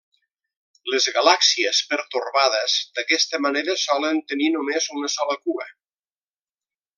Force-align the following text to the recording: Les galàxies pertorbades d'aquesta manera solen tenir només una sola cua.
Les 0.93 1.03
galàxies 1.17 1.81
pertorbades 1.91 2.77
d'aquesta 2.95 3.41
manera 3.49 3.77
solen 3.83 4.23
tenir 4.33 4.49
només 4.57 4.89
una 4.97 5.13
sola 5.19 5.37
cua. 5.45 5.69